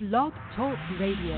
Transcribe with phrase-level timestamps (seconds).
[0.00, 1.36] Blog Talk Radio.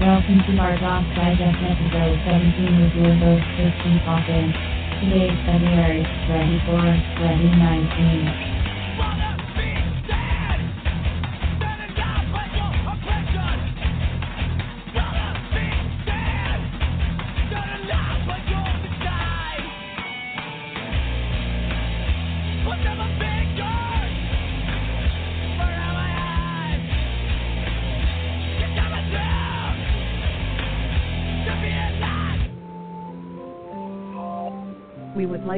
[0.00, 0.74] Welcome to our
[1.14, 4.54] Digest episode 17 with your host, Christy Hawkins.
[4.98, 6.74] Today is February 24,
[7.22, 8.49] 2019.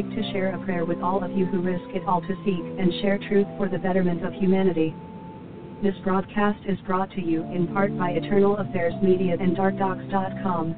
[0.02, 2.61] Like to share a prayer with all of you who risk it all to seek
[2.79, 4.95] and share truth for the betterment of humanity.
[5.83, 10.77] This broadcast is brought to you in part by Eternal Affairs Media and DarkDocs.com.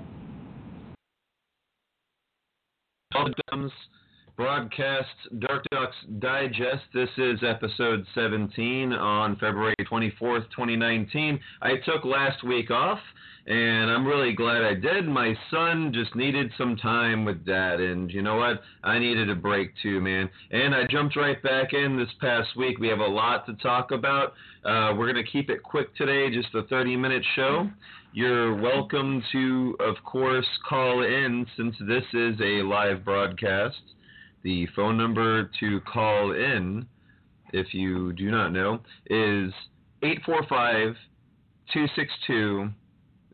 [4.36, 6.82] broadcast Dark Docs Digest.
[6.92, 11.38] This is episode 17 on February 24th, 2019.
[11.62, 12.98] I took last week off,
[13.46, 15.06] and I'm really glad I did.
[15.06, 18.62] My son just needed some time with dad, and you know what?
[18.82, 20.28] I needed a break too, man.
[20.50, 22.78] And I jumped right back in this past week.
[22.78, 24.32] We have a lot to talk about.
[24.64, 27.70] Uh, we're going to keep it quick today, just a 30 minute show.
[28.12, 33.76] You're welcome to, of course, call in since this is a live broadcast.
[34.44, 36.86] The phone number to call in,
[37.54, 38.74] if you do not know,
[39.06, 39.50] is
[40.02, 40.94] 845
[41.72, 42.68] 262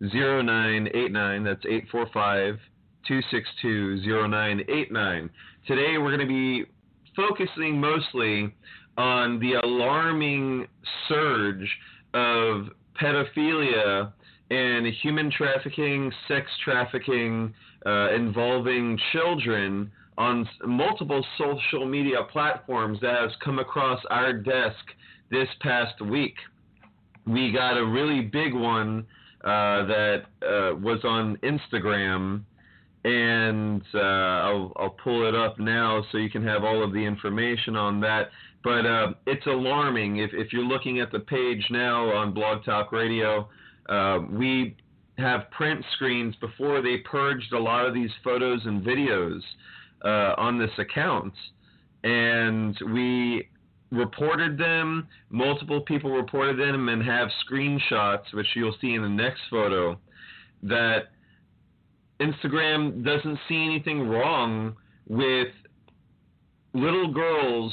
[0.01, 1.43] 0989.
[1.43, 2.59] That's 845
[3.09, 5.31] 262 0989.
[5.67, 6.65] Today we're going to be
[7.17, 8.55] focusing mostly
[8.97, 10.69] on the alarming
[11.09, 11.69] surge
[12.15, 12.69] of
[13.03, 14.13] pedophilia
[14.53, 17.53] and human trafficking, sex trafficking
[17.85, 24.85] uh, involving children on multiple social media platforms that has come across our desk
[25.31, 26.35] this past week.
[27.27, 29.07] We got a really big one
[29.43, 32.43] uh, that uh, was on Instagram,
[33.05, 36.99] and uh, I'll, I'll pull it up now so you can have all of the
[36.99, 38.29] information on that.
[38.63, 40.19] But uh, it's alarming.
[40.19, 43.49] If, if you're looking at the page now on Blog Talk Radio,
[43.89, 44.77] uh, we
[45.17, 49.41] have print screens before they purged a lot of these photos and videos
[50.05, 51.35] uh, on this account,
[52.05, 53.49] and we
[53.91, 55.09] reported them.
[55.31, 59.99] Multiple people reported them and have screenshots, which you'll see in the next photo,
[60.63, 61.11] that
[62.21, 64.77] Instagram doesn't see anything wrong
[65.09, 65.49] with
[66.73, 67.73] little girls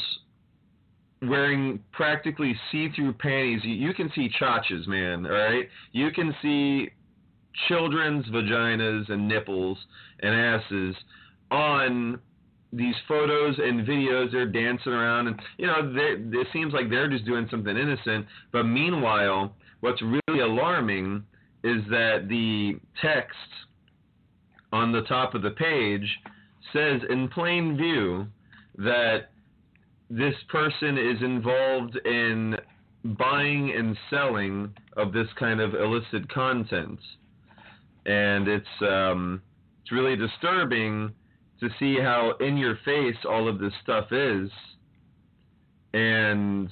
[1.21, 3.61] wearing practically see-through panties.
[3.63, 5.25] You, you can see chachas, man.
[5.25, 6.89] All right, you can see
[7.67, 9.77] children's vaginas and nipples
[10.21, 10.95] and asses
[11.51, 12.19] on
[12.73, 17.25] these photos and videos they're dancing around and you know it seems like they're just
[17.25, 18.25] doing something innocent.
[18.51, 21.23] But meanwhile what's really alarming
[21.63, 23.35] is that the text
[24.71, 26.07] on the top of the page
[26.73, 28.27] says in plain view
[28.77, 29.29] that
[30.09, 32.55] this person is involved in
[33.17, 36.99] buying and selling of this kind of illicit content.
[38.05, 39.41] And it's um,
[39.81, 41.13] it's really disturbing
[41.59, 44.49] to see how in your face all of this stuff is.
[45.93, 46.69] And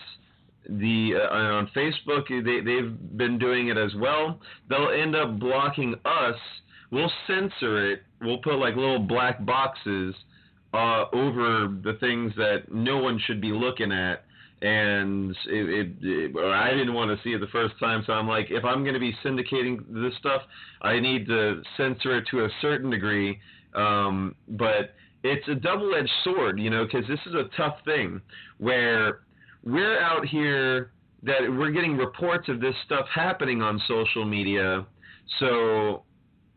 [0.68, 4.40] the uh, on Facebook they they've been doing it as well.
[4.70, 6.36] They'll end up blocking us.
[6.92, 8.04] We'll censor it.
[8.22, 10.16] We'll put like little black boxes
[10.74, 14.24] uh, over the things that no one should be looking at.
[14.62, 18.28] And it, it, it, I didn't want to see it the first time, so I'm
[18.28, 20.42] like, if I'm going to be syndicating this stuff,
[20.82, 23.40] I need to censor it to a certain degree
[23.76, 28.22] um, but it's a double-edged sword, you know, because this is a tough thing
[28.58, 29.22] where
[29.64, 30.92] we're out here
[31.24, 34.86] that we're getting reports of this stuff happening on social media.
[35.40, 36.04] So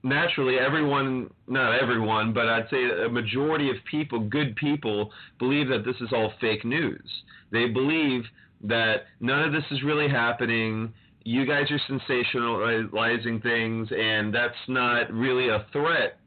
[0.02, 5.84] naturally, everyone, not everyone, but I'd say a majority of people, good people, believe that
[5.84, 7.08] this is all fake news.
[7.50, 8.24] They believe
[8.64, 10.92] that none of this is really happening.
[11.24, 16.18] You guys are sensationalizing things, and that's not really a threat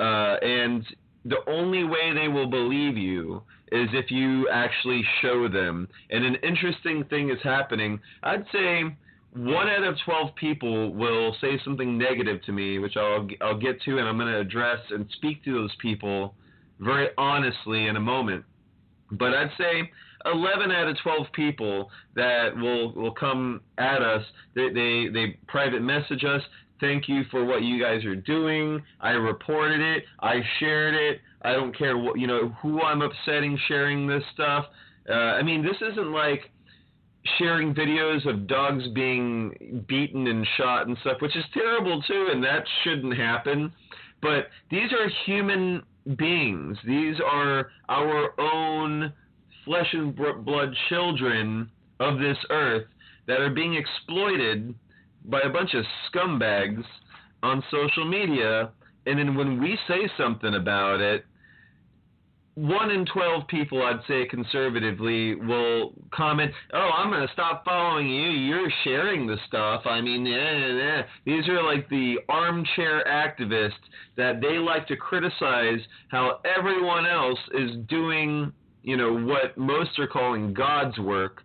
[0.00, 0.84] uh, and
[1.24, 5.86] the only way they will believe you is if you actually show them.
[6.10, 8.00] And an interesting thing is happening.
[8.22, 8.84] I'd say
[9.34, 13.80] one out of 12 people will say something negative to me, which I'll, I'll get
[13.82, 16.34] to and I'm going to address and speak to those people
[16.80, 18.44] very honestly in a moment.
[19.12, 19.90] But I'd say
[20.24, 24.22] 11 out of 12 people that will will come at us,
[24.54, 26.42] they they, they private message us.
[26.80, 28.82] Thank you for what you guys are doing.
[29.00, 30.04] I reported it.
[30.20, 31.20] I shared it.
[31.42, 34.66] I don't care what you know who I'm upsetting sharing this stuff.
[35.08, 36.50] Uh, I mean, this isn't like
[37.38, 42.42] sharing videos of dogs being beaten and shot and stuff, which is terrible too, and
[42.44, 43.72] that shouldn't happen.
[44.22, 45.82] But these are human
[46.16, 46.78] beings.
[46.86, 49.12] These are our own
[49.64, 52.86] flesh and blood children of this earth
[53.26, 54.74] that are being exploited
[55.24, 56.84] by a bunch of scumbags
[57.42, 58.70] on social media.
[59.06, 61.24] And then when we say something about it,
[62.54, 68.08] one in 12 people, I'd say conservatively, will comment, Oh, I'm going to stop following
[68.08, 68.30] you.
[68.30, 69.82] You're sharing the stuff.
[69.86, 71.02] I mean, yeah, yeah.
[71.24, 73.72] these are like the armchair activists
[74.16, 78.52] that they like to criticize how everyone else is doing,
[78.82, 81.42] you know, what most are calling God's work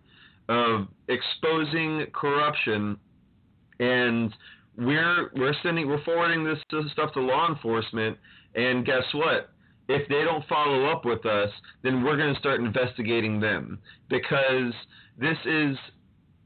[0.48, 2.98] of exposing corruption.
[3.80, 4.34] And
[4.76, 6.58] we're, we're sending, we're forwarding this
[6.92, 8.16] stuff to law enforcement.
[8.54, 9.50] And guess what?
[9.88, 11.50] if they don't follow up with us,
[11.82, 13.78] then we're going to start investigating them
[14.08, 14.72] because
[15.18, 15.76] this is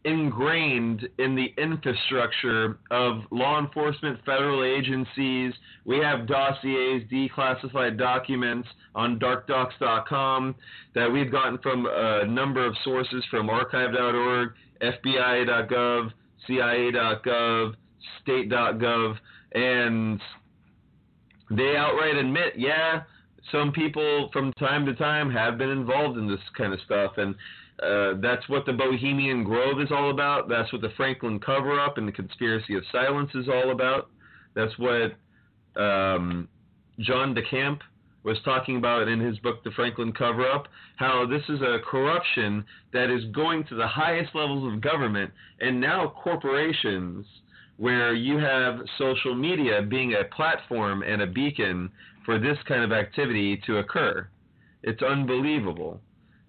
[0.04, 5.52] ingrained in the infrastructure of law enforcement, federal agencies.
[5.84, 10.54] We have dossiers, declassified documents on darkdocs.com
[10.94, 14.50] that we've gotten from a number of sources from archive.org,
[14.80, 16.12] FBI.gov,
[16.46, 17.74] CIA.gov,
[18.22, 19.16] state.gov,
[19.52, 20.20] and
[21.50, 23.02] they outright admit, yeah,
[23.50, 27.34] some people from time to time have been involved in this kind of stuff, and
[27.82, 30.48] uh, that's what the Bohemian Grove is all about.
[30.48, 34.10] That's what the Franklin cover up and the conspiracy of silence is all about.
[34.54, 35.14] That's what
[35.80, 36.48] um,
[36.98, 37.80] John DeCamp
[38.22, 42.64] was talking about in his book, The Franklin Cover Up, how this is a corruption
[42.92, 45.30] that is going to the highest levels of government
[45.60, 47.26] and now corporations,
[47.76, 51.90] where you have social media being a platform and a beacon
[52.26, 54.28] for this kind of activity to occur.
[54.82, 56.00] It's unbelievable.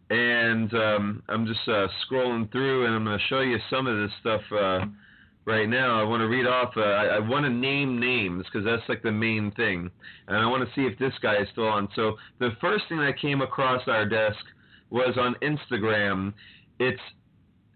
[0.09, 3.97] And um, I'm just uh, scrolling through, and I'm going to show you some of
[3.97, 4.85] this stuff uh,
[5.45, 5.99] right now.
[5.99, 6.73] I want to read off.
[6.75, 9.89] Uh, I, I want to name names because that's like the main thing,
[10.27, 11.87] and I want to see if this guy is still on.
[11.95, 14.39] So the first thing that came across our desk
[14.89, 16.33] was on Instagram.
[16.79, 17.01] It's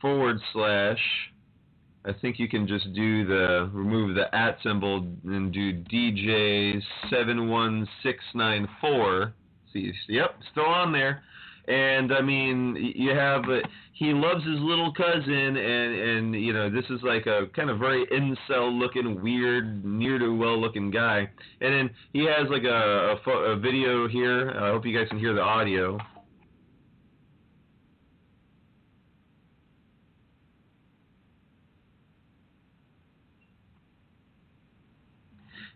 [0.00, 0.98] forward slash
[2.04, 7.48] I think you can just do the remove the at symbol and do DJ seven
[7.48, 9.34] one six nine four.
[9.72, 11.22] See, yep, still on there.
[11.68, 13.44] And I mean, you have
[13.92, 17.78] he loves his little cousin, and and you know this is like a kind of
[17.78, 21.28] very incel looking, weird, near to well looking guy.
[21.60, 24.50] And then he has like a, a, a video here.
[24.50, 25.98] I hope you guys can hear the audio.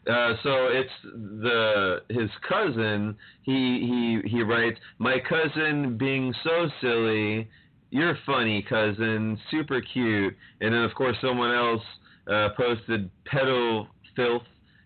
[0.08, 3.16] Uh, so it's the his cousin.
[3.42, 7.48] He he he writes, "My cousin being so silly.
[7.90, 9.38] You're funny, cousin.
[9.50, 11.82] Super cute." And then of course someone else
[12.30, 14.42] uh, posted pedo filth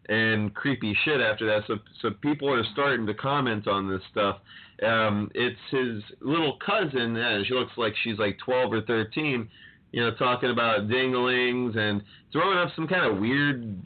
[0.08, 1.62] and creepy shit after that.
[1.66, 4.38] So so people are starting to comment on this stuff.
[4.86, 7.16] Um, it's his little cousin.
[7.16, 9.48] and she looks like she's like 12 or 13.
[9.92, 12.02] You know, talking about dinglings and
[12.32, 13.82] throwing up some kind of weird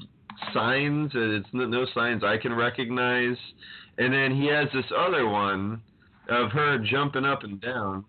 [0.52, 1.12] signs.
[1.14, 3.36] It's no signs I can recognize.
[3.98, 5.82] And then he has this other one
[6.28, 8.04] of her jumping up and down.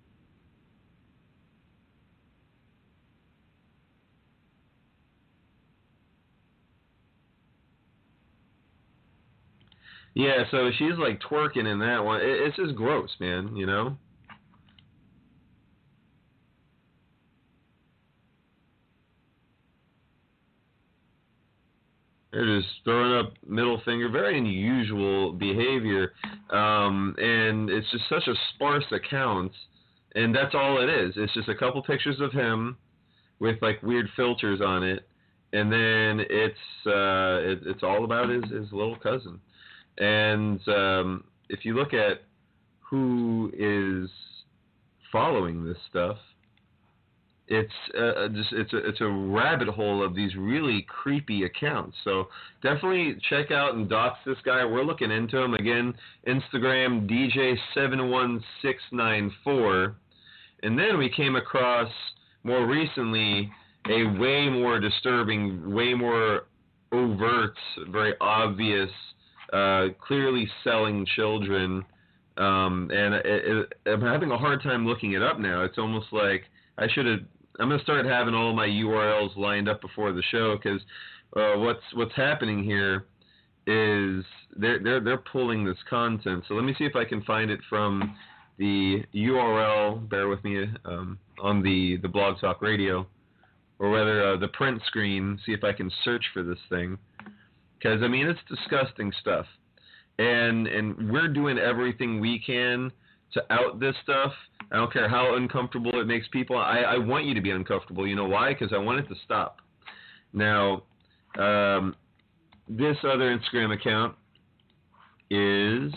[10.15, 12.21] Yeah, so she's like twerking in that one.
[12.23, 13.55] It's just gross, man.
[13.55, 13.97] You know.
[22.31, 26.11] They're just throwing up middle finger, very unusual behavior,
[26.49, 29.53] um, and it's just such a sparse account,
[30.15, 31.13] and that's all it is.
[31.15, 32.75] It's just a couple pictures of him
[33.39, 35.07] with like weird filters on it,
[35.53, 39.39] and then it's uh, it, it's all about his his little cousin,
[39.97, 42.21] and um, if you look at
[42.79, 44.09] who is
[45.11, 46.17] following this stuff,
[47.47, 51.95] it's uh, just it's a it's a rabbit hole of these really creepy accounts.
[52.03, 52.27] So
[52.63, 54.65] definitely check out and dox this guy.
[54.65, 55.93] We're looking into him again.
[56.27, 59.95] Instagram DJ seven one six nine four,
[60.63, 61.91] and then we came across
[62.43, 63.51] more recently
[63.87, 66.45] a way more disturbing, way more
[66.91, 67.55] overt,
[67.89, 68.89] very obvious,
[69.53, 71.85] uh, clearly selling children.
[72.37, 75.63] Um, and it, it, I'm having a hard time looking it up now.
[75.63, 76.43] It's almost like
[76.77, 77.19] I should have
[77.59, 80.81] I'm gonna start having all my URLs lined up before the show because
[81.35, 83.05] uh, what's what's happening here
[83.67, 84.23] is
[84.57, 86.43] they're they're they're pulling this content.
[86.47, 88.15] So let me see if I can find it from
[88.57, 90.07] the URL.
[90.09, 93.07] Bear with me um, on the the Blog Talk Radio,
[93.79, 95.39] or whether uh, the print screen.
[95.45, 96.97] See if I can search for this thing
[97.85, 99.45] because I mean it's disgusting stuff,
[100.17, 102.91] and and we're doing everything we can
[103.33, 104.31] to out this stuff.
[104.71, 106.57] I don't care how uncomfortable it makes people.
[106.57, 108.07] I, I want you to be uncomfortable.
[108.07, 108.53] You know why?
[108.53, 109.57] Because I want it to stop.
[110.33, 110.83] Now,
[111.37, 111.95] um,
[112.67, 114.15] this other Instagram account
[115.29, 115.93] is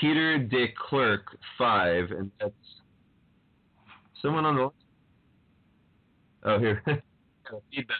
[0.00, 1.26] Peter de Klerk
[1.58, 2.52] five, and that's
[4.22, 4.70] someone on the.
[6.44, 6.82] Oh, here.
[7.72, 7.96] Feedback.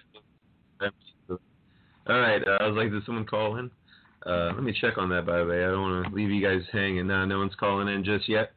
[2.09, 2.43] All right.
[2.47, 3.71] Uh, I was like, did someone call in?
[4.27, 5.65] Uh, let me check on that, by the way.
[5.65, 7.07] I don't want to leave you guys hanging.
[7.07, 8.53] No, no one's calling in just yet.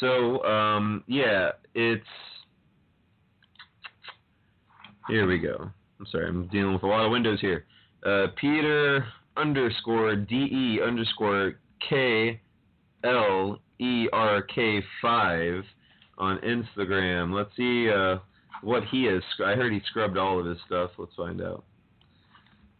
[0.00, 2.06] So, um, yeah, it's.
[5.08, 5.70] Here we go.
[5.98, 7.64] I'm sorry, I'm dealing with a lot of windows here.
[8.04, 9.04] Uh, Peter
[9.36, 11.54] underscore DE underscore
[11.88, 12.40] K
[13.04, 15.64] L E R K 5
[16.18, 17.34] on Instagram.
[17.34, 18.18] Let's see uh,
[18.62, 19.22] what he is.
[19.44, 20.90] I heard he scrubbed all of his stuff.
[20.98, 21.64] Let's find out.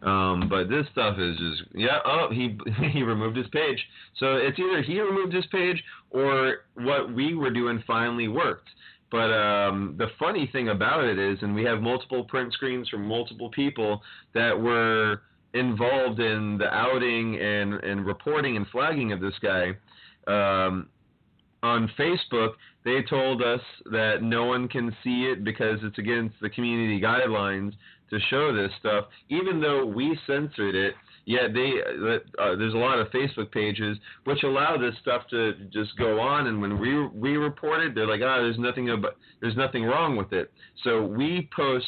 [0.02, 1.98] Um, but this stuff is just yeah.
[2.04, 2.58] Oh, he
[2.92, 3.78] he removed his page.
[4.18, 8.68] So it's either he removed his page or what we were doing finally worked.
[9.10, 13.06] But um, the funny thing about it is, and we have multiple print screens from
[13.06, 14.02] multiple people
[14.34, 15.20] that were
[15.54, 19.76] involved in the outing and and reporting and flagging of this guy.
[20.26, 20.88] Um,
[21.62, 22.54] on Facebook,
[22.84, 23.60] they told us
[23.92, 27.72] that no one can see it because it's against the community guidelines
[28.12, 30.94] to show this stuff, even though we censored it.
[31.24, 31.70] Yet they,
[32.40, 36.48] uh, there's a lot of Facebook pages which allow this stuff to just go on,
[36.48, 39.84] and when we we report it, they're like, ah, oh, there's nothing about, there's nothing
[39.84, 40.52] wrong with it.
[40.82, 41.86] So we post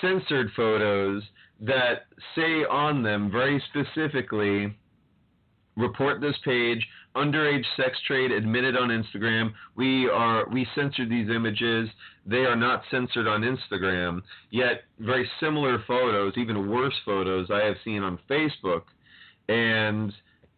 [0.00, 1.22] censored photos
[1.60, 4.74] that say on them very specifically,
[5.76, 6.86] report this page,
[7.16, 9.52] underage sex trade admitted on Instagram.
[9.76, 11.88] We are we censored these images.
[12.26, 14.22] They are not censored on Instagram.
[14.50, 18.82] Yet very similar photos, even worse photos, I have seen on Facebook,
[19.48, 20.12] and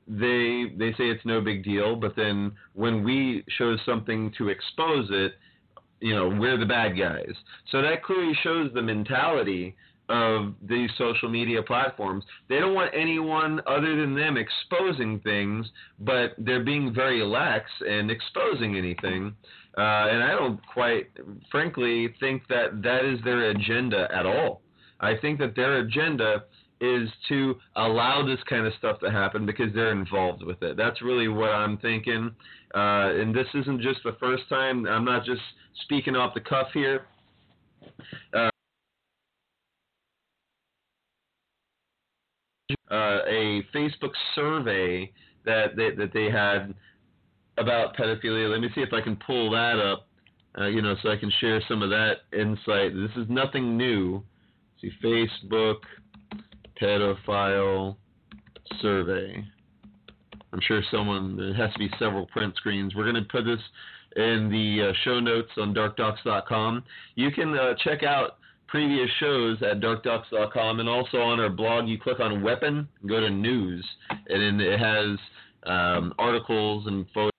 [0.06, 1.96] they they say it's no big deal.
[1.96, 5.34] But then when we show something to expose it,
[6.00, 7.34] you know we're the bad guys.
[7.70, 9.76] So that clearly shows the mentality
[10.10, 12.24] of these social media platforms.
[12.48, 15.66] They don't want anyone other than them exposing things,
[16.00, 19.34] but they're being very lax and exposing anything.
[19.78, 21.10] Uh, and I don't quite,
[21.50, 24.62] frankly, think that that is their agenda at all.
[24.98, 26.44] I think that their agenda
[26.80, 30.76] is to allow this kind of stuff to happen because they're involved with it.
[30.76, 32.34] That's really what I'm thinking.
[32.74, 34.86] Uh, and this isn't just the first time.
[34.86, 35.42] I'm not just
[35.82, 37.06] speaking off the cuff here.
[38.34, 38.49] Uh,
[42.90, 45.10] uh, a Facebook survey
[45.44, 46.74] that they, that they had
[47.58, 48.50] about pedophilia.
[48.50, 50.06] Let me see if I can pull that up,
[50.58, 52.94] uh, you know, so I can share some of that insight.
[52.94, 54.22] This is nothing new.
[54.80, 55.76] See, Facebook
[56.80, 57.96] pedophile
[58.80, 59.44] survey.
[60.52, 62.94] I'm sure someone, there has to be several print screens.
[62.94, 63.60] We're going to put this
[64.16, 66.82] in the uh, show notes on darkdocs.com.
[67.14, 68.38] You can uh, check out
[68.70, 71.88] previous shows at darkdocs.com and also on our blog.
[71.88, 73.84] You click on Weapon, go to News,
[74.28, 75.18] and then it has
[75.64, 77.30] um, articles and photos.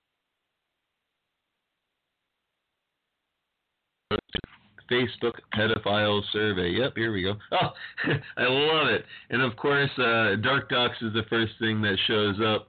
[4.92, 6.72] Facebook pedophile survey.
[6.72, 7.36] Yep, here we go.
[7.54, 7.70] Oh,
[8.38, 9.06] I love it.
[9.30, 12.68] And of course, uh, Dark Docs is the first thing that shows up.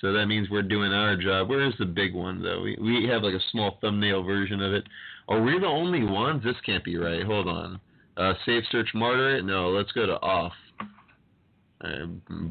[0.00, 1.50] So that means we're doing our job.
[1.50, 2.62] Where is the big one, though?
[2.62, 4.84] We, we have like a small thumbnail version of it.
[5.28, 6.42] Are we the only ones?
[6.44, 7.24] This can't be right.
[7.24, 7.80] Hold on.
[8.16, 9.44] Uh, save search moderate?
[9.44, 10.52] No, let's go to off.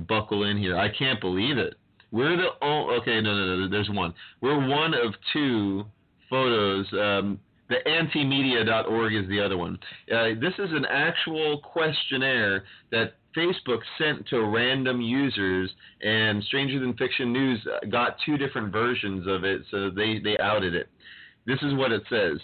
[0.08, 0.78] Buckle in here.
[0.78, 1.76] I can't believe it.
[2.12, 4.14] We're the oh okay no no no there's one.
[4.42, 5.86] We're one of two
[6.30, 6.86] photos.
[6.92, 9.80] Um, the antimedia.org is the other one.
[10.14, 16.94] Uh, this is an actual questionnaire that Facebook sent to random users, and Stranger Than
[16.98, 20.90] Fiction News got two different versions of it, so they, they outed it.
[21.46, 22.40] This is what it says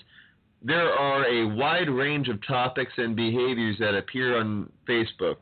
[0.61, 5.37] there are a wide range of topics and behaviors that appear on Facebook.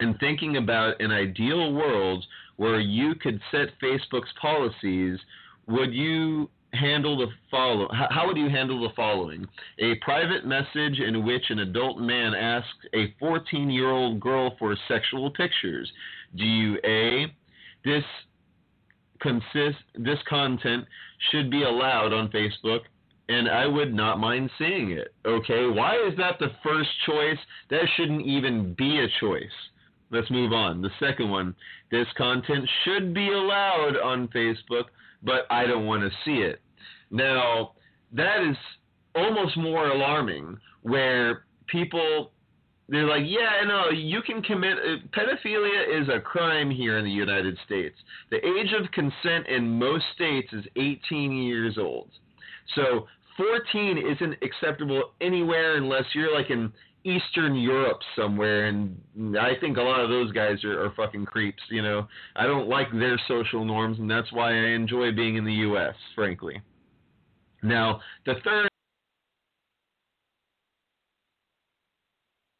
[0.00, 2.24] And thinking about an ideal world
[2.56, 5.18] where you could set Facebook's policies,
[5.66, 9.46] would you handle the follow how would you handle the following?
[9.78, 14.76] A private message in which an adult man asks a 14 year old girl for
[14.86, 15.90] sexual pictures.
[16.36, 17.26] Do you a
[17.84, 18.04] this
[19.20, 20.84] consist this content
[21.30, 22.80] should be allowed on facebook
[23.28, 25.14] and I would not mind seeing it.
[25.26, 27.38] Okay, why is that the first choice?
[27.70, 29.44] That shouldn't even be a choice.
[30.10, 30.80] Let's move on.
[30.80, 31.54] The second one
[31.90, 34.84] this content should be allowed on Facebook
[35.22, 36.60] but I don't want to see it.
[37.10, 37.72] Now,
[38.12, 38.56] that is
[39.14, 42.32] almost more alarming where people
[42.90, 47.10] they're like, yeah, no, you can commit uh, pedophilia is a crime here in the
[47.10, 47.94] United States.
[48.30, 52.08] The age of consent in most states is 18 years old.
[52.74, 53.06] So
[53.38, 56.70] 14 isn't acceptable anywhere unless you're like in
[57.04, 58.98] Eastern Europe somewhere, and
[59.38, 61.62] I think a lot of those guys are, are fucking creeps.
[61.70, 65.44] You know, I don't like their social norms, and that's why I enjoy being in
[65.44, 65.94] the U.S.
[66.14, 66.60] Frankly.
[67.62, 68.68] Now, the third,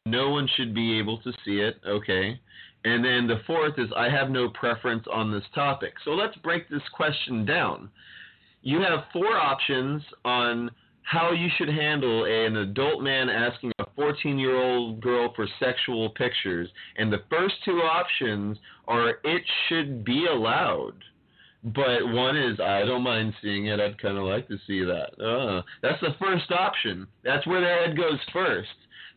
[0.07, 1.81] no one should be able to see it.
[1.87, 2.41] Okay.
[2.85, 5.95] And then the fourth is I have no preference on this topic.
[6.05, 7.91] So let's break this question down.
[8.63, 10.71] You have four options on
[11.03, 16.11] how you should handle an adult man asking a 14 year old girl for sexual
[16.11, 16.69] pictures.
[16.97, 20.95] And the first two options are it should be allowed.
[21.65, 23.81] But one is I don't mind seeing it.
[23.81, 25.21] I'd kind of like to see that.
[25.23, 27.07] Uh, that's the first option.
[27.25, 28.69] That's where their head goes first.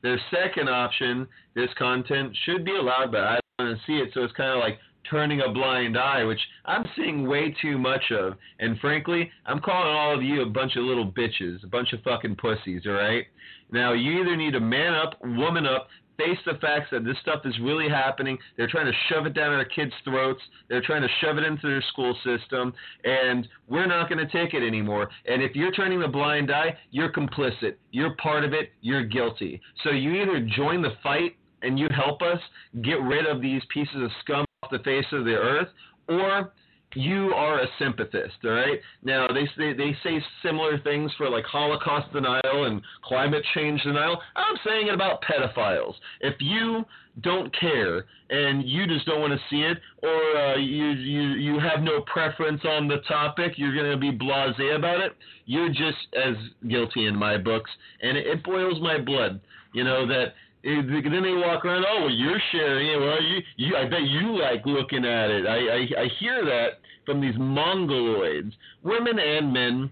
[0.01, 4.09] Their second option, this content should be allowed, but I don't want to see it.
[4.13, 8.11] So it's kind of like turning a blind eye, which I'm seeing way too much
[8.11, 8.33] of.
[8.59, 12.01] And frankly, I'm calling all of you a bunch of little bitches, a bunch of
[12.03, 13.25] fucking pussies, all right?
[13.71, 17.41] Now, you either need to man up, woman up, face the facts that this stuff
[17.45, 18.37] is really happening.
[18.57, 20.41] They're trying to shove it down our kids' throats.
[20.69, 24.53] They're trying to shove it into their school system, and we're not going to take
[24.53, 25.09] it anymore.
[25.25, 27.75] And if you're turning the blind eye, you're complicit.
[27.91, 28.71] You're part of it.
[28.81, 29.61] You're guilty.
[29.83, 32.39] So you either join the fight and you help us
[32.81, 35.69] get rid of these pieces of scum the face of the earth,
[36.07, 36.51] or
[36.93, 38.79] you are a sympathist, all right?
[39.01, 44.21] Now they say they say similar things for like Holocaust denial and climate change denial.
[44.35, 45.93] I'm saying it about pedophiles.
[46.19, 46.85] If you
[47.21, 51.59] don't care and you just don't want to see it, or uh, you you you
[51.59, 55.13] have no preference on the topic, you're gonna be blasé about it.
[55.45, 56.35] You're just as
[56.67, 57.71] guilty in my books,
[58.01, 59.39] and it, it boils my blood.
[59.73, 61.85] You know that then they walk around.
[61.87, 62.99] Oh, well, you're sharing it.
[62.99, 65.45] Well, you, you, I bet you like looking at it.
[65.45, 68.51] I, I, I hear that from these mongoloids,
[68.83, 69.91] women and men,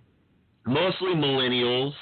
[0.66, 1.94] mostly millennials.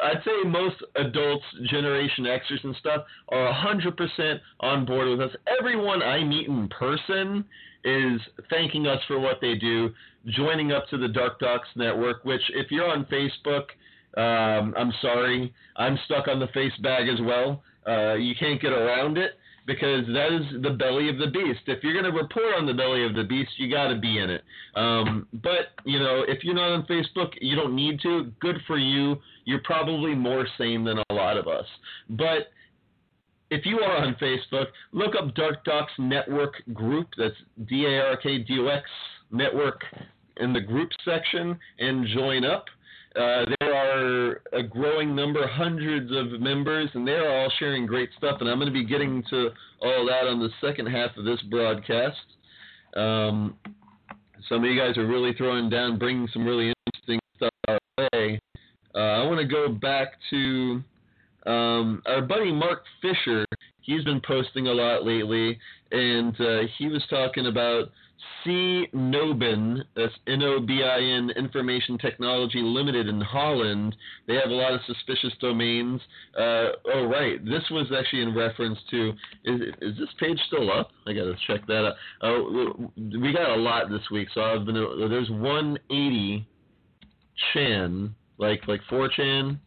[0.00, 5.34] I'd say most adults, Generation Xers and stuff, are 100% on board with us.
[5.58, 7.44] Everyone I meet in person
[7.84, 8.20] is
[8.50, 9.90] thanking us for what they do,
[10.26, 13.64] joining up to the Dark Docs Network, which, if you're on Facebook,
[14.16, 17.62] um, I'm sorry, I'm stuck on the face bag as well.
[17.86, 19.32] Uh, you can't get around it
[19.66, 21.60] because that is the belly of the beast.
[21.66, 24.18] If you're going to report on the belly of the beast, you got to be
[24.18, 24.42] in it.
[24.74, 28.32] Um, but you know, if you're not on Facebook, you don't need to.
[28.40, 29.16] Good for you.
[29.44, 31.66] You're probably more sane than a lot of us.
[32.10, 32.48] But
[33.50, 37.08] if you are on Facebook, look up Dark Docs Network Group.
[37.16, 37.34] That's
[37.68, 38.88] D A R K D O X
[39.30, 39.82] Network
[40.38, 42.64] in the group section and join up.
[43.14, 43.44] Uh,
[43.92, 48.38] are a growing number, hundreds of members, and they're all sharing great stuff.
[48.40, 49.50] And I'm going to be getting to
[49.80, 52.16] all that on the second half of this broadcast.
[52.96, 53.56] Um,
[54.48, 57.78] some of you guys are really throwing down, bringing some really interesting stuff our
[58.12, 58.40] way.
[58.94, 60.82] Uh, I want to go back to
[61.46, 63.46] um, our buddy Mark Fisher.
[63.82, 65.58] He's been posting a lot lately,
[65.90, 67.90] and uh, he was talking about
[68.44, 68.86] C.
[68.92, 73.96] Nobin, that's N-O-B-I-N Information Technology Limited in Holland.
[74.26, 76.00] They have a lot of suspicious domains.
[76.36, 77.44] Uh, oh, right.
[77.44, 79.10] This was actually in reference to.
[79.44, 80.90] Is, is this page still up?
[81.06, 81.94] I got to check that out.
[82.22, 84.28] Oh, we got a lot this week.
[84.34, 84.74] So I've been.
[84.74, 86.46] There's 180
[87.52, 89.58] Chan, like like 4chan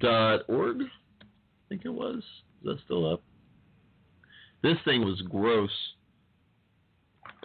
[0.00, 0.78] dot org.
[1.72, 2.18] Think it was.
[2.18, 2.24] Is
[2.64, 3.22] that still up?
[4.62, 5.70] This thing was gross.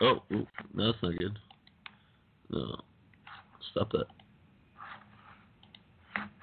[0.01, 1.39] Oh, ooh, that's not good.
[2.49, 2.81] No.
[3.71, 4.07] Stop that.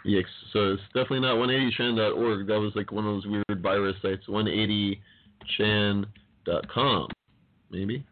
[0.03, 2.47] Yes, so it's definitely not 180chan.org.
[2.47, 4.27] That was like one of those weird virus sites.
[4.29, 7.09] 180chan.com,
[7.71, 8.07] maybe?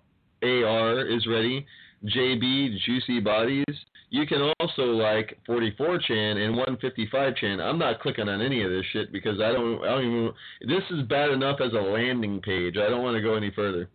[0.42, 1.66] A R is ready.
[2.04, 3.64] JB juicy bodies."
[4.10, 7.60] You can also like 44 chan and 155 chan.
[7.60, 9.82] I'm not clicking on any of this shit because I don't.
[9.82, 10.32] I don't even.
[10.68, 12.76] This is bad enough as a landing page.
[12.76, 13.88] I don't want to go any further.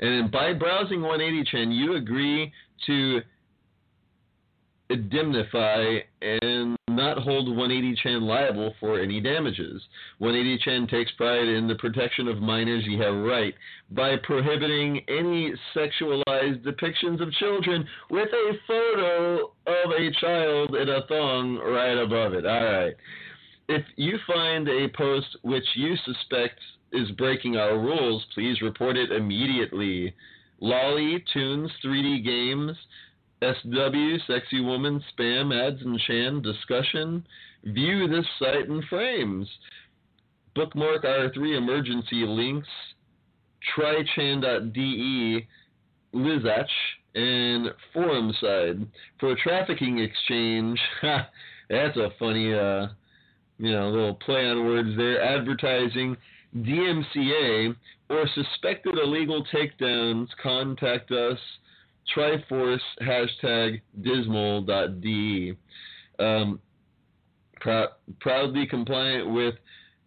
[0.00, 2.50] And by browsing 180 chan, you agree
[2.86, 3.20] to
[4.92, 9.82] indemnify and not hold 180 chan liable for any damages.
[10.18, 13.54] 180 chan takes pride in the protection of minors you have right
[13.90, 21.06] by prohibiting any sexualized depictions of children with a photo of a child in a
[21.06, 22.46] thong right above it.
[22.46, 22.94] All right.
[23.68, 26.58] If you find a post which you suspect
[26.92, 30.14] is breaking our rules, please report it immediately.
[30.60, 32.76] Lolly, Tunes, 3D Games,
[33.42, 37.26] SW, Sexy Woman, Spam, Ads and Chan, Discussion.
[37.64, 39.48] View this site in frames.
[40.54, 42.68] Bookmark our three emergency links,
[43.74, 45.46] trychan.de,
[46.14, 46.68] Lizach,
[47.14, 48.86] and forum side.
[49.18, 52.88] For a trafficking exchange, that's a funny, uh,
[53.58, 55.22] you know, little play on words there.
[55.22, 56.16] Advertising,
[56.56, 57.74] DMCA,
[58.10, 61.38] or suspected illegal takedowns, contact us
[62.14, 65.56] Triforce hashtag dismal.de.
[66.18, 66.60] Um,
[67.60, 69.54] pr- proudly compliant with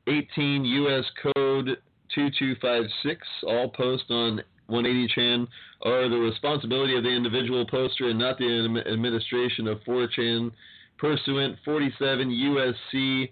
[0.07, 1.05] 18 U.S.
[1.21, 1.77] Code
[2.13, 3.27] 2256.
[3.47, 5.47] All posts on 180chan
[5.83, 10.51] are the responsibility of the individual poster and not the administration of 4chan
[10.97, 13.29] pursuant 47 USC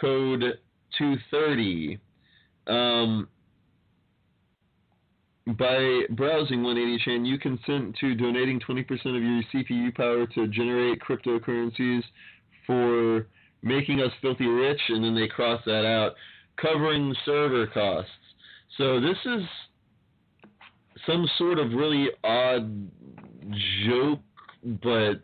[0.00, 0.58] Code
[0.98, 1.98] 230.
[2.66, 3.28] Um,
[5.46, 12.02] by browsing 180chan, you consent to donating 20% of your CPU power to generate cryptocurrencies
[12.66, 13.26] for
[13.62, 16.14] making us filthy rich, and then they cross that out,
[16.56, 18.10] covering server costs.
[18.78, 19.42] So this is
[21.06, 22.90] some sort of really odd
[23.86, 24.20] joke,
[24.82, 25.22] but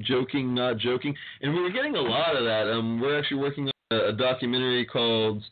[0.00, 1.14] joking, not joking.
[1.40, 2.70] And we were getting a lot of that.
[2.70, 5.42] Um, we're actually working on a, a documentary called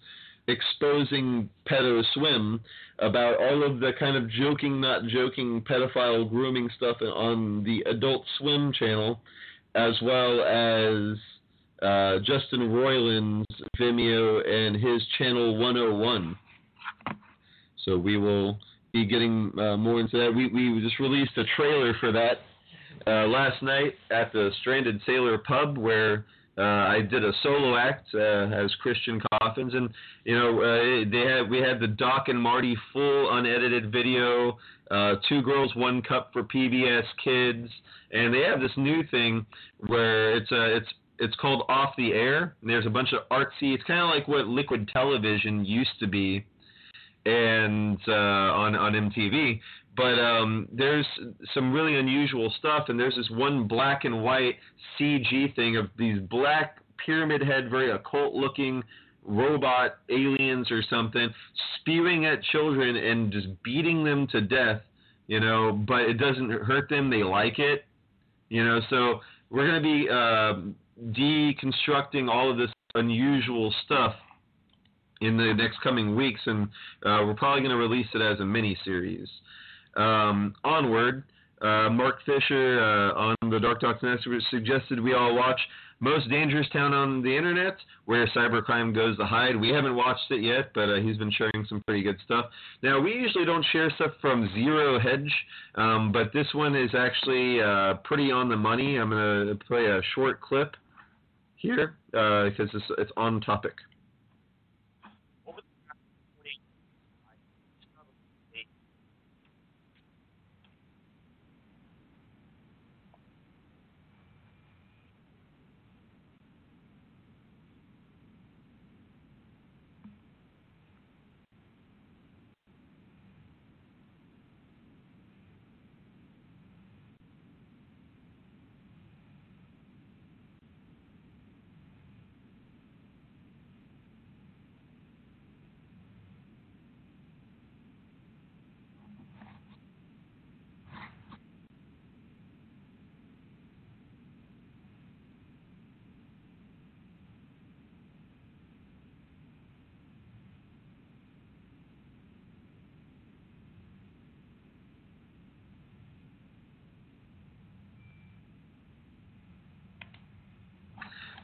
[0.49, 2.61] exposing pedo swim
[2.99, 8.25] about all of the kind of joking not joking pedophile grooming stuff on the adult
[8.39, 9.21] swim channel
[9.75, 11.17] as well as
[11.83, 13.47] uh, justin roiland's
[13.79, 16.37] vimeo and his channel 101
[17.85, 18.59] so we will
[18.93, 20.33] be getting uh, more into that.
[20.35, 22.39] We, we just released a trailer for that
[23.07, 26.25] uh, last night at the stranded sailor pub where
[26.59, 29.89] uh, I did a solo act uh, as Christian Coffins, and
[30.25, 34.59] you know uh, they had we had the Doc and Marty full unedited video,
[34.91, 37.71] uh, two girls, one cup for PBS Kids,
[38.13, 39.47] and they have this new thing
[39.87, 40.89] where it's a it's
[41.19, 42.55] it's called Off the Air.
[42.61, 43.75] And there's a bunch of artsy.
[43.75, 46.45] It's kind of like what Liquid Television used to be,
[47.25, 49.59] and uh, on on MTV.
[49.97, 51.07] But um, there's
[51.53, 54.57] some really unusual stuff, and there's this one black and white
[54.99, 58.83] CG thing of these black pyramid head, very occult looking
[59.25, 61.29] robot aliens or something
[61.77, 64.81] spewing at children and just beating them to death,
[65.27, 67.11] you know, but it doesn't hurt them.
[67.11, 67.85] They like it,
[68.49, 68.81] you know.
[68.91, 74.15] So we're going to be uh, deconstructing all of this unusual stuff
[75.21, 76.65] in the next coming weeks, and
[77.05, 79.29] uh, we're probably going to release it as a mini series.
[79.97, 81.25] Um, onward,
[81.63, 85.61] Uh, Mark Fisher uh, on the Dark Docs Network suggested we all watch
[86.01, 87.77] Most Dangerous Town on the Internet,
[88.07, 89.55] where cybercrime goes to hide.
[89.55, 92.47] We haven't watched it yet, but uh, he's been sharing some pretty good stuff.
[92.83, 95.33] Now, we usually don't share stuff from Zero Hedge,
[95.77, 98.97] um, but this one is actually uh, pretty on the money.
[98.97, 100.75] I'm going to play a short clip
[101.55, 103.75] here because it's, it's on topic.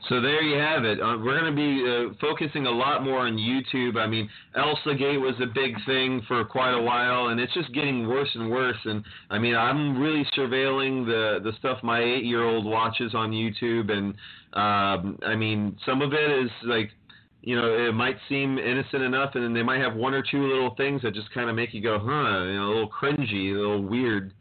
[0.08, 1.00] So there you have it.
[1.00, 3.98] Uh, we're going to be uh, focusing a lot more on YouTube.
[3.98, 7.72] I mean, Elsa Gate was a big thing for quite a while, and it's just
[7.74, 8.78] getting worse and worse.
[8.86, 13.32] And I mean, I'm really surveilling the the stuff my eight year old watches on
[13.32, 14.14] YouTube, and
[14.54, 16.90] um, I mean, some of it is like.
[17.40, 20.44] You know, it might seem innocent enough, and then they might have one or two
[20.48, 23.54] little things that just kind of make you go, huh, you know, a little cringy,
[23.54, 24.34] a little weird.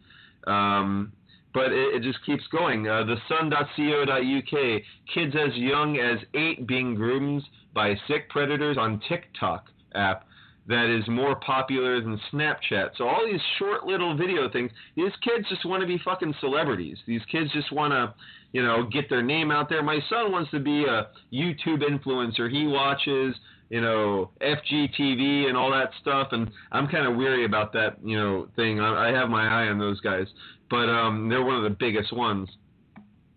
[0.47, 1.13] Um,
[1.58, 2.88] but it, it just keeps going.
[2.88, 7.41] Uh, thesun.co.uk, kids as young as eight being groomed
[7.74, 9.65] by sick predators on TikTok
[9.96, 10.28] app
[10.67, 12.89] that is more popular than Snapchat.
[12.98, 16.98] So all these short little video things, these kids just want to be fucking celebrities.
[17.08, 18.13] These kids just want to,
[18.52, 19.82] you know, get their name out there.
[19.82, 22.52] My son wants to be a YouTube influencer.
[22.52, 23.34] He watches,
[23.70, 28.17] you know, FGTeeV and all that stuff, and I'm kind of weary about that, you
[28.17, 28.80] know, thing.
[28.80, 30.28] I, I have my eye on those guys
[30.69, 32.49] but um, they're one of the biggest ones.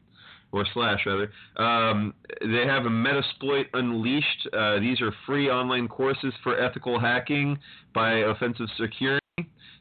[0.52, 1.32] or slash rather.
[1.56, 4.48] Um, they have a Metasploit Unleashed.
[4.52, 7.58] Uh, these are free online courses for ethical hacking
[7.94, 9.22] by Offensive Security.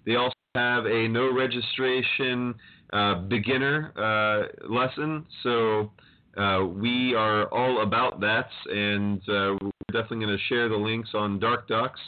[0.06, 2.56] They also have a no registration
[2.94, 5.26] uh, beginner uh, lesson.
[5.44, 5.92] So
[6.38, 11.10] uh, we are all about that, and uh, we're definitely going to share the links
[11.14, 12.00] on Dark Docs.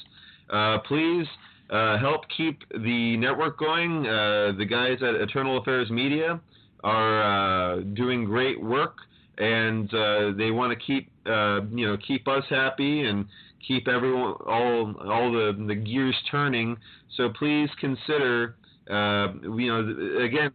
[0.49, 1.27] Uh, please
[1.69, 4.07] uh, help keep the network going.
[4.07, 6.39] Uh, the guys at Eternal Affairs Media
[6.83, 8.95] are doing great work,
[9.37, 9.89] and
[10.37, 13.25] they want to keep you know keep us happy and
[13.67, 16.77] keep everyone all all the the gears turning.
[17.17, 18.55] So please consider
[18.87, 20.51] you know again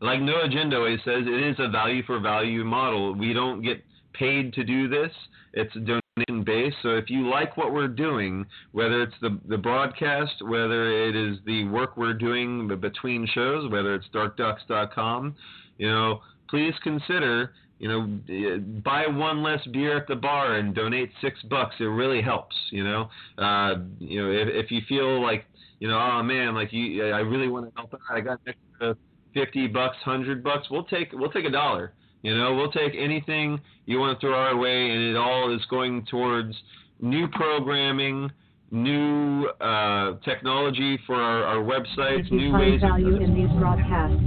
[0.00, 3.14] like No Agenda always says, it is a value for value model.
[3.14, 3.82] We don't get
[4.12, 5.12] paid to do this.
[5.52, 6.76] It's donation based.
[6.82, 11.38] So if you like what we're doing, whether it's the the broadcast, whether it is
[11.44, 15.34] the work we're doing between shows, whether it's darkdocs.com,
[15.78, 21.10] you know, please consider you know, buy one less beer at the bar and donate
[21.22, 21.74] six bucks.
[21.80, 22.54] It really helps.
[22.70, 23.08] You know,
[23.38, 25.46] uh, you know, if, if you feel like,
[25.78, 28.00] you know, oh man, like you, I really want to help out.
[28.10, 28.94] I got extra
[29.34, 31.92] fifty bucks, hundred bucks, we'll take we'll take a dollar.
[32.22, 35.64] You know, we'll take anything you want to throw our way, and it all is
[35.70, 36.54] going towards
[37.00, 38.30] new programming,
[38.70, 42.80] new uh, technology for our, our websites, if you new find ways.
[42.80, 44.20] value in these broadcasts,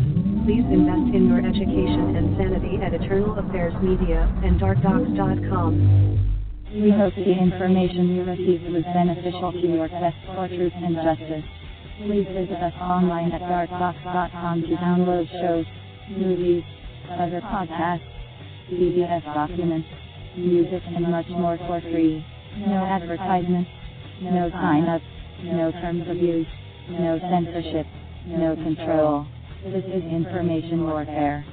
[0.43, 6.33] please invest in your education and sanity at Eternal Affairs Media and DarkDocs.com.
[6.73, 11.45] We hope the information you received was beneficial to your quest for truth and justice.
[11.99, 15.65] Please visit us online at darkdocs.com to download shows,
[16.17, 16.63] movies,
[17.11, 18.01] other podcasts,
[18.71, 19.87] PDF documents,
[20.35, 22.25] music, and much more for free.
[22.57, 23.69] No advertisements,
[24.23, 25.05] no sign-ups,
[25.43, 26.47] no terms of use,
[26.89, 27.85] no censorship,
[28.25, 29.27] no control.
[29.63, 31.45] This is information warfare.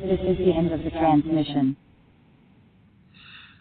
[0.00, 1.76] This is the end of the transmission.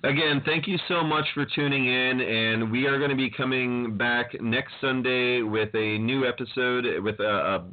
[0.05, 3.97] Again, thank you so much for tuning in, and we are going to be coming
[3.97, 7.23] back next Sunday with a new episode with a,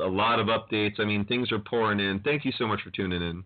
[0.01, 0.99] a, a lot of updates.
[0.99, 2.21] I mean, things are pouring in.
[2.21, 3.45] Thank you so much for tuning in.